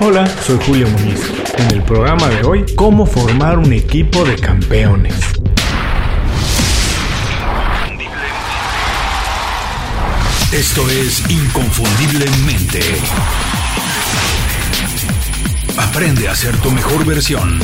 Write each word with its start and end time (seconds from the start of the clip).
Hola, 0.00 0.26
soy 0.26 0.58
Julio 0.66 0.88
Muñiz. 0.88 1.20
En 1.56 1.70
el 1.70 1.82
programa 1.82 2.28
de 2.28 2.42
hoy, 2.42 2.66
cómo 2.74 3.06
formar 3.06 3.58
un 3.58 3.72
equipo 3.72 4.24
de 4.24 4.34
campeones. 4.36 5.14
Esto 10.52 10.88
es 10.90 11.30
Inconfundiblemente. 11.30 12.80
Aprende 15.78 16.28
a 16.28 16.34
ser 16.34 16.56
tu 16.56 16.70
mejor 16.72 17.04
versión. 17.06 17.60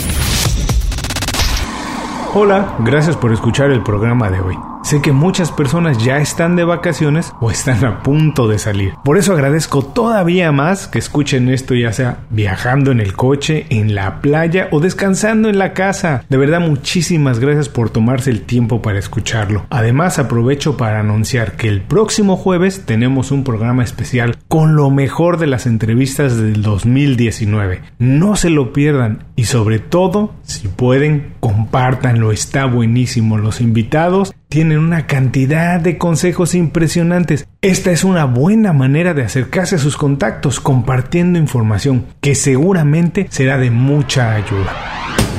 Hola, 2.32 2.76
gracias 2.78 3.16
por 3.16 3.32
escuchar 3.32 3.70
el 3.70 3.82
programa 3.82 4.30
de 4.30 4.40
hoy. 4.40 4.69
Sé 4.90 5.00
que 5.00 5.12
muchas 5.12 5.52
personas 5.52 6.02
ya 6.02 6.18
están 6.18 6.56
de 6.56 6.64
vacaciones 6.64 7.32
o 7.40 7.52
están 7.52 7.84
a 7.84 8.02
punto 8.02 8.48
de 8.48 8.58
salir. 8.58 8.94
Por 9.04 9.18
eso 9.18 9.32
agradezco 9.32 9.82
todavía 9.82 10.50
más 10.50 10.88
que 10.88 10.98
escuchen 10.98 11.48
esto 11.48 11.76
ya 11.76 11.92
sea 11.92 12.24
viajando 12.30 12.90
en 12.90 12.98
el 12.98 13.12
coche, 13.12 13.66
en 13.70 13.94
la 13.94 14.20
playa 14.20 14.66
o 14.72 14.80
descansando 14.80 15.48
en 15.48 15.58
la 15.58 15.74
casa. 15.74 16.24
De 16.28 16.36
verdad 16.36 16.58
muchísimas 16.58 17.38
gracias 17.38 17.68
por 17.68 17.90
tomarse 17.90 18.30
el 18.30 18.40
tiempo 18.40 18.82
para 18.82 18.98
escucharlo. 18.98 19.64
Además 19.70 20.18
aprovecho 20.18 20.76
para 20.76 20.98
anunciar 20.98 21.52
que 21.52 21.68
el 21.68 21.82
próximo 21.82 22.36
jueves 22.36 22.84
tenemos 22.84 23.30
un 23.30 23.44
programa 23.44 23.84
especial 23.84 24.38
con 24.48 24.74
lo 24.74 24.90
mejor 24.90 25.38
de 25.38 25.46
las 25.46 25.66
entrevistas 25.66 26.36
del 26.36 26.62
2019. 26.62 27.80
No 28.00 28.34
se 28.34 28.50
lo 28.50 28.72
pierdan 28.72 29.22
y 29.36 29.44
sobre 29.44 29.78
todo, 29.78 30.34
si 30.42 30.66
pueden, 30.66 31.34
compártanlo. 31.38 32.32
Está 32.32 32.64
buenísimo. 32.64 33.38
Los 33.38 33.60
invitados 33.60 34.34
tienen 34.50 34.78
una 34.80 35.06
cantidad 35.06 35.80
de 35.80 35.96
consejos 35.96 36.56
impresionantes. 36.56 37.46
Esta 37.62 37.92
es 37.92 38.02
una 38.02 38.24
buena 38.24 38.72
manera 38.72 39.14
de 39.14 39.22
acercarse 39.22 39.76
a 39.76 39.78
sus 39.78 39.96
contactos 39.96 40.58
compartiendo 40.58 41.38
información 41.38 42.06
que 42.20 42.34
seguramente 42.34 43.28
será 43.30 43.58
de 43.58 43.70
mucha 43.70 44.34
ayuda. 44.34 44.74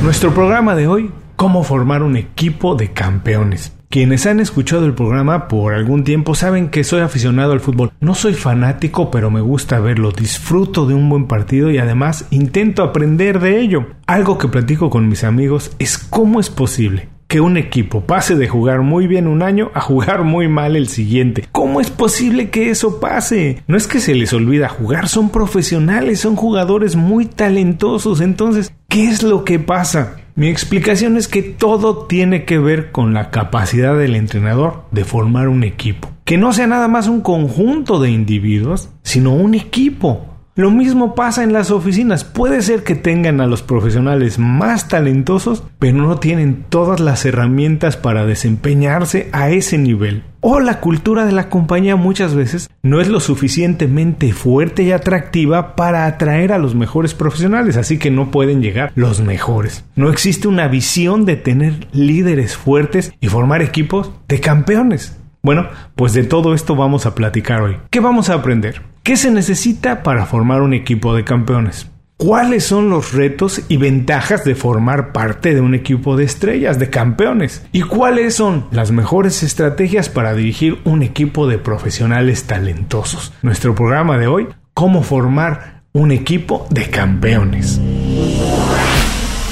Nuestro 0.02 0.34
programa 0.34 0.76
de 0.76 0.88
hoy, 0.88 1.12
cómo 1.36 1.64
formar 1.64 2.04
un 2.04 2.16
equipo 2.16 2.76
de 2.76 2.94
campeones. 2.94 3.74
Quienes 3.90 4.26
han 4.26 4.40
escuchado 4.40 4.86
el 4.86 4.94
programa 4.94 5.50
por 5.50 5.74
algún 5.74 6.06
tiempo 6.06 6.34
saben 6.34 6.70
que 6.70 6.86
soy 6.86 7.02
aficionado 7.02 7.52
al 7.52 7.60
fútbol. 7.60 7.92
No 8.00 8.16
soy 8.16 8.34
fanático, 8.34 9.12
pero 9.12 9.30
me 9.30 9.42
gusta 9.42 9.82
verlo. 9.82 10.14
Disfruto 10.14 10.86
de 10.86 10.94
un 10.94 11.10
buen 11.10 11.28
partido 11.28 11.70
y 11.70 11.80
además 11.80 12.28
intento 12.32 12.82
aprender 12.82 13.42
de 13.42 13.60
ello. 13.60 13.88
Algo 14.08 14.38
que 14.38 14.48
platico 14.48 14.90
con 14.90 15.10
mis 15.10 15.26
amigos 15.26 15.76
es 15.80 15.98
cómo 15.98 16.40
es 16.40 16.50
posible 16.50 17.10
que 17.32 17.40
un 17.40 17.56
equipo 17.56 18.02
pase 18.02 18.36
de 18.36 18.50
jugar 18.50 18.82
muy 18.82 19.08
bien 19.08 19.26
un 19.26 19.42
año 19.42 19.72
a 19.74 19.80
jugar 19.80 20.26
muy 20.26 20.50
mal 20.50 20.76
el 20.76 20.90
siguiente. 20.90 21.46
¿Cómo 21.54 21.80
es 21.80 21.90
posible 21.90 22.50
que 22.50 22.72
eso 22.72 23.00
pase? 23.00 23.64
No 23.68 23.78
es 23.78 23.88
que 23.88 24.02
se 24.02 24.16
les 24.16 24.34
olvida 24.34 24.68
jugar, 24.68 25.08
son 25.08 25.30
profesionales, 25.30 26.20
son 26.20 26.36
jugadores 26.36 26.98
muy 26.98 27.26
talentosos. 27.26 28.20
Entonces, 28.20 28.74
¿qué 28.90 29.08
es 29.08 29.24
lo 29.24 29.46
que 29.46 29.60
pasa? 29.60 30.18
Mi 30.36 30.50
explicación 30.50 31.16
es 31.16 31.30
que 31.30 31.42
todo 31.42 32.06
tiene 32.06 32.44
que 32.44 32.58
ver 32.58 32.92
con 32.92 33.14
la 33.14 33.30
capacidad 33.30 33.98
del 33.98 34.18
entrenador 34.18 34.84
de 34.92 35.06
formar 35.06 35.48
un 35.48 35.64
equipo. 35.64 36.10
Que 36.26 36.38
no 36.38 36.52
sea 36.52 36.68
nada 36.68 36.90
más 36.90 37.08
un 37.08 37.22
conjunto 37.22 38.02
de 38.02 38.12
individuos, 38.12 38.90
sino 39.04 39.34
un 39.34 39.56
equipo. 39.56 40.31
Lo 40.62 40.70
mismo 40.70 41.16
pasa 41.16 41.44
en 41.44 41.54
las 41.54 41.72
oficinas. 41.72 42.24
Puede 42.24 42.62
ser 42.62 42.84
que 42.84 42.94
tengan 42.94 43.42
a 43.42 43.48
los 43.48 43.64
profesionales 43.64 44.38
más 44.38 44.88
talentosos, 44.88 45.64
pero 45.80 45.98
no 45.98 46.20
tienen 46.20 46.66
todas 46.70 47.00
las 47.00 47.26
herramientas 47.26 47.98
para 47.98 48.28
desempeñarse 48.28 49.28
a 49.32 49.50
ese 49.50 49.80
nivel. 49.80 50.22
O 50.40 50.60
la 50.60 50.80
cultura 50.80 51.26
de 51.26 51.32
la 51.32 51.50
compañía 51.50 51.96
muchas 51.96 52.36
veces 52.36 52.70
no 52.84 53.02
es 53.02 53.08
lo 53.08 53.20
suficientemente 53.20 54.34
fuerte 54.34 54.84
y 54.84 54.92
atractiva 54.92 55.76
para 55.76 56.06
atraer 56.06 56.54
a 56.54 56.60
los 56.60 56.76
mejores 56.76 57.16
profesionales, 57.16 57.76
así 57.76 57.98
que 57.98 58.12
no 58.12 58.30
pueden 58.30 58.62
llegar 58.62 58.92
los 58.94 59.20
mejores. 59.20 59.84
No 59.96 60.12
existe 60.12 60.48
una 60.48 60.68
visión 60.68 61.26
de 61.26 61.38
tener 61.38 61.88
líderes 61.92 62.56
fuertes 62.56 63.12
y 63.20 63.30
formar 63.30 63.64
equipos 63.64 64.12
de 64.28 64.40
campeones. 64.40 65.18
Bueno, 65.42 65.70
pues 65.96 66.14
de 66.14 66.24
todo 66.24 66.54
esto 66.54 66.76
vamos 66.76 67.08
a 67.08 67.16
platicar 67.16 67.64
hoy. 67.64 67.78
¿Qué 67.90 68.00
vamos 68.00 68.30
a 68.30 68.36
aprender? 68.36 68.91
¿Qué 69.04 69.18
se 69.18 69.32
necesita 69.32 70.04
para 70.04 70.28
formar 70.28 70.62
un 70.62 70.76
equipo 70.76 71.16
de 71.16 71.24
campeones? 71.24 71.90
¿Cuáles 72.18 72.64
son 72.64 72.92
los 72.92 73.14
retos 73.14 73.64
y 73.68 73.78
ventajas 73.78 74.44
de 74.44 74.54
formar 74.54 75.12
parte 75.12 75.56
de 75.56 75.62
un 75.62 75.74
equipo 75.74 76.16
de 76.16 76.26
estrellas, 76.26 76.78
de 76.78 76.92
campeones? 76.92 77.66
¿Y 77.72 77.82
cuáles 77.82 78.36
son 78.36 78.68
las 78.70 78.92
mejores 78.92 79.42
estrategias 79.42 80.10
para 80.10 80.36
dirigir 80.36 80.78
un 80.84 81.02
equipo 81.02 81.48
de 81.48 81.58
profesionales 81.58 82.44
talentosos? 82.44 83.34
Nuestro 83.42 83.74
programa 83.74 84.20
de 84.20 84.28
hoy, 84.28 84.50
cómo 84.76 85.02
formar 85.02 85.82
un 85.94 86.12
equipo 86.12 86.68
de 86.70 86.92
campeones. 86.92 87.82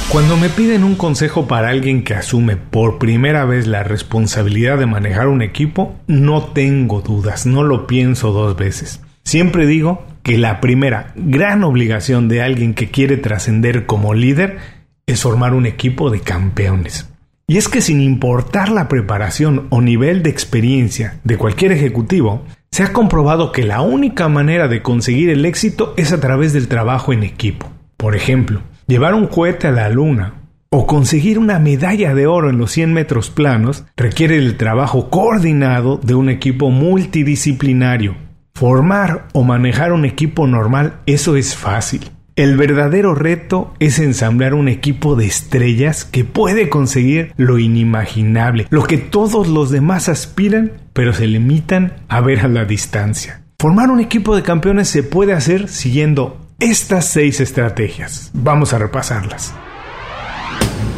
Cuando 0.09 0.37
me 0.37 0.49
piden 0.49 0.83
un 0.83 0.93
consejo 0.93 1.47
para 1.47 1.69
alguien 1.69 2.03
que 2.03 2.13
asume 2.13 2.55
por 2.55 2.99
primera 2.99 3.45
vez 3.45 3.65
la 3.65 3.81
responsabilidad 3.81 4.77
de 4.77 4.85
manejar 4.85 5.27
un 5.27 5.41
equipo, 5.41 5.95
no 6.05 6.43
tengo 6.43 7.01
dudas, 7.01 7.47
no 7.47 7.63
lo 7.63 7.87
pienso 7.87 8.31
dos 8.31 8.55
veces. 8.55 9.01
Siempre 9.29 9.67
digo 9.67 10.03
que 10.23 10.37
la 10.39 10.59
primera 10.59 11.13
gran 11.15 11.63
obligación 11.63 12.27
de 12.27 12.41
alguien 12.41 12.73
que 12.73 12.89
quiere 12.89 13.17
trascender 13.17 13.85
como 13.85 14.15
líder 14.15 14.57
es 15.05 15.21
formar 15.21 15.53
un 15.53 15.67
equipo 15.67 16.09
de 16.09 16.21
campeones. 16.21 17.07
Y 17.47 17.57
es 17.57 17.67
que 17.67 17.81
sin 17.81 18.01
importar 18.01 18.69
la 18.69 18.87
preparación 18.87 19.67
o 19.69 19.81
nivel 19.81 20.23
de 20.23 20.31
experiencia 20.31 21.19
de 21.23 21.37
cualquier 21.37 21.71
ejecutivo, 21.71 22.43
se 22.71 22.81
ha 22.81 22.91
comprobado 22.91 23.51
que 23.51 23.63
la 23.63 23.81
única 23.81 24.29
manera 24.29 24.67
de 24.67 24.81
conseguir 24.81 25.29
el 25.29 25.45
éxito 25.45 25.93
es 25.95 26.11
a 26.11 26.19
través 26.19 26.51
del 26.53 26.67
trabajo 26.67 27.13
en 27.13 27.21
equipo. 27.21 27.71
Por 27.97 28.15
ejemplo, 28.15 28.63
Llevar 28.89 29.13
un 29.13 29.27
cohete 29.27 29.67
a 29.67 29.71
la 29.71 29.87
luna 29.87 30.33
o 30.71 30.87
conseguir 30.87 31.37
una 31.37 31.59
medalla 31.59 32.15
de 32.15 32.25
oro 32.25 32.49
en 32.49 32.57
los 32.57 32.71
100 32.71 32.91
metros 32.91 33.29
planos 33.29 33.85
requiere 33.95 34.35
el 34.37 34.57
trabajo 34.57 35.11
coordinado 35.11 35.97
de 35.97 36.15
un 36.15 36.27
equipo 36.27 36.71
multidisciplinario. 36.71 38.28
Formar 38.59 39.29
o 39.31 39.45
manejar 39.45 39.93
un 39.93 40.03
equipo 40.03 40.45
normal, 40.45 40.99
eso 41.05 41.37
es 41.37 41.55
fácil. 41.55 42.11
El 42.35 42.57
verdadero 42.57 43.15
reto 43.15 43.73
es 43.79 43.99
ensamblar 43.99 44.53
un 44.53 44.67
equipo 44.67 45.15
de 45.15 45.27
estrellas 45.27 46.03
que 46.03 46.25
puede 46.25 46.67
conseguir 46.67 47.31
lo 47.37 47.57
inimaginable, 47.57 48.67
lo 48.69 48.83
que 48.83 48.97
todos 48.97 49.47
los 49.47 49.69
demás 49.69 50.09
aspiran, 50.09 50.73
pero 50.91 51.13
se 51.13 51.25
limitan 51.25 51.93
a 52.09 52.19
ver 52.19 52.41
a 52.41 52.49
la 52.49 52.65
distancia. 52.65 53.43
Formar 53.59 53.91
un 53.91 54.01
equipo 54.01 54.35
de 54.35 54.43
campeones 54.43 54.89
se 54.89 55.03
puede 55.03 55.31
hacer 55.31 55.69
siguiendo 55.69 56.45
estas 56.59 57.05
seis 57.05 57.39
estrategias. 57.39 58.29
Vamos 58.33 58.73
a 58.73 58.77
repasarlas. 58.77 59.53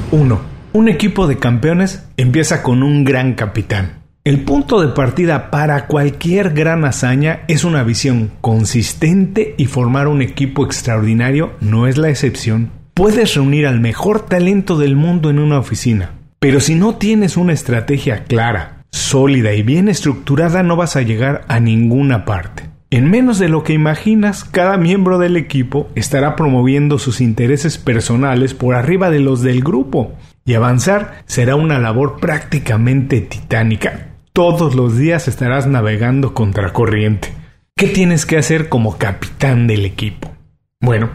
1. 0.09 0.41
Un 0.73 0.89
equipo 0.89 1.27
de 1.27 1.37
campeones 1.37 2.07
empieza 2.17 2.63
con 2.63 2.81
un 2.81 3.03
gran 3.03 3.35
capitán. 3.35 4.00
El 4.23 4.41
punto 4.41 4.79
de 4.79 4.89
partida 4.89 5.49
para 5.49 5.87
cualquier 5.87 6.51
gran 6.51 6.85
hazaña 6.85 7.39
es 7.47 7.63
una 7.63 7.81
visión 7.81 8.29
consistente 8.39 9.55
y 9.57 9.65
formar 9.65 10.07
un 10.07 10.21
equipo 10.21 10.63
extraordinario 10.63 11.53
no 11.59 11.87
es 11.87 11.97
la 11.97 12.09
excepción. 12.09 12.69
Puedes 12.93 13.33
reunir 13.33 13.65
al 13.65 13.79
mejor 13.79 14.27
talento 14.27 14.77
del 14.77 14.95
mundo 14.95 15.31
en 15.31 15.39
una 15.39 15.57
oficina, 15.57 16.11
pero 16.37 16.59
si 16.59 16.75
no 16.75 16.97
tienes 16.97 17.35
una 17.35 17.53
estrategia 17.53 18.25
clara, 18.25 18.83
sólida 18.91 19.53
y 19.53 19.63
bien 19.63 19.89
estructurada 19.89 20.61
no 20.61 20.75
vas 20.75 20.95
a 20.97 21.01
llegar 21.01 21.43
a 21.47 21.59
ninguna 21.59 22.23
parte. 22.23 22.69
En 22.91 23.09
menos 23.09 23.39
de 23.39 23.49
lo 23.49 23.63
que 23.63 23.73
imaginas, 23.73 24.43
cada 24.43 24.77
miembro 24.77 25.17
del 25.17 25.35
equipo 25.35 25.89
estará 25.95 26.35
promoviendo 26.35 26.99
sus 26.99 27.21
intereses 27.21 27.79
personales 27.79 28.53
por 28.53 28.75
arriba 28.75 29.09
de 29.09 29.19
los 29.19 29.41
del 29.41 29.61
grupo, 29.61 30.13
y 30.45 30.53
avanzar 30.53 31.23
será 31.25 31.55
una 31.55 31.79
labor 31.79 32.19
prácticamente 32.19 33.21
titánica. 33.21 34.10
Todos 34.33 34.75
los 34.75 34.95
días 34.95 35.27
estarás 35.27 35.67
navegando 35.67 36.33
contracorriente. 36.33 37.33
¿Qué 37.75 37.87
tienes 37.87 38.25
que 38.25 38.37
hacer 38.37 38.69
como 38.69 38.97
capitán 38.97 39.67
del 39.67 39.85
equipo? 39.85 40.31
Bueno, 40.79 41.09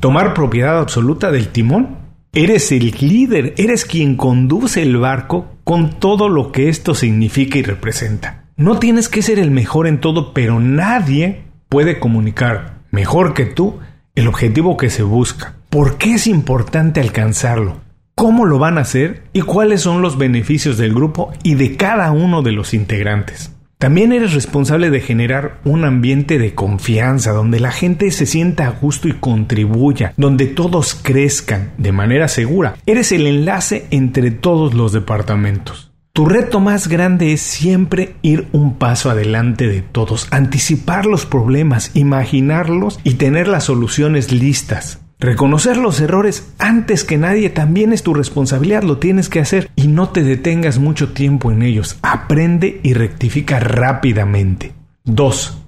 tomar 0.00 0.34
propiedad 0.34 0.80
absoluta 0.80 1.30
del 1.30 1.50
timón. 1.50 1.98
Eres 2.32 2.72
el 2.72 2.92
líder, 3.00 3.54
eres 3.56 3.84
quien 3.84 4.16
conduce 4.16 4.82
el 4.82 4.96
barco 4.96 5.46
con 5.62 6.00
todo 6.00 6.28
lo 6.28 6.50
que 6.50 6.68
esto 6.68 6.96
significa 6.96 7.56
y 7.56 7.62
representa. 7.62 8.46
No 8.56 8.80
tienes 8.80 9.08
que 9.08 9.22
ser 9.22 9.38
el 9.38 9.52
mejor 9.52 9.86
en 9.86 10.00
todo, 10.00 10.34
pero 10.34 10.58
nadie 10.58 11.44
puede 11.68 12.00
comunicar 12.00 12.80
mejor 12.90 13.32
que 13.32 13.46
tú 13.46 13.78
el 14.16 14.26
objetivo 14.26 14.76
que 14.76 14.90
se 14.90 15.04
busca. 15.04 15.54
¿Por 15.70 15.98
qué 15.98 16.14
es 16.14 16.26
importante 16.26 17.00
alcanzarlo? 17.00 17.85
¿Cómo 18.18 18.46
lo 18.46 18.58
van 18.58 18.78
a 18.78 18.80
hacer? 18.80 19.24
¿Y 19.34 19.42
cuáles 19.42 19.82
son 19.82 20.00
los 20.00 20.16
beneficios 20.16 20.78
del 20.78 20.94
grupo 20.94 21.34
y 21.42 21.54
de 21.54 21.76
cada 21.76 22.12
uno 22.12 22.40
de 22.40 22.50
los 22.50 22.72
integrantes? 22.72 23.52
También 23.76 24.10
eres 24.10 24.32
responsable 24.32 24.88
de 24.88 25.02
generar 25.02 25.60
un 25.66 25.84
ambiente 25.84 26.38
de 26.38 26.54
confianza 26.54 27.32
donde 27.32 27.60
la 27.60 27.72
gente 27.72 28.10
se 28.10 28.24
sienta 28.24 28.68
a 28.68 28.70
gusto 28.70 29.06
y 29.06 29.12
contribuya, 29.12 30.14
donde 30.16 30.46
todos 30.46 30.94
crezcan 30.94 31.72
de 31.76 31.92
manera 31.92 32.28
segura. 32.28 32.76
Eres 32.86 33.12
el 33.12 33.26
enlace 33.26 33.86
entre 33.90 34.30
todos 34.30 34.72
los 34.72 34.92
departamentos. 34.92 35.92
Tu 36.14 36.24
reto 36.24 36.58
más 36.58 36.88
grande 36.88 37.34
es 37.34 37.42
siempre 37.42 38.14
ir 38.22 38.48
un 38.52 38.78
paso 38.78 39.10
adelante 39.10 39.68
de 39.68 39.82
todos, 39.82 40.26
anticipar 40.30 41.04
los 41.04 41.26
problemas, 41.26 41.90
imaginarlos 41.92 42.98
y 43.04 43.16
tener 43.16 43.46
las 43.46 43.64
soluciones 43.64 44.32
listas. 44.32 45.05
Reconocer 45.18 45.78
los 45.78 45.98
errores 46.00 46.52
antes 46.58 47.02
que 47.02 47.16
nadie 47.16 47.48
también 47.48 47.94
es 47.94 48.02
tu 48.02 48.12
responsabilidad, 48.12 48.82
lo 48.82 48.98
tienes 48.98 49.30
que 49.30 49.40
hacer 49.40 49.70
y 49.74 49.86
no 49.86 50.10
te 50.10 50.22
detengas 50.22 50.78
mucho 50.78 51.12
tiempo 51.12 51.50
en 51.50 51.62
ellos. 51.62 51.98
Aprende 52.02 52.80
y 52.82 52.92
rectifica 52.92 53.58
rápidamente. 53.58 54.74
2. 55.04 55.62